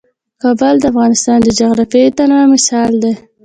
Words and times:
کابل 0.41 0.75
د 0.79 0.83
افغانستان 0.91 1.37
د 1.43 1.49
جغرافیوي 1.59 2.11
تنوع 2.17 2.45
مثال 2.53 2.91
دی. 3.03 3.13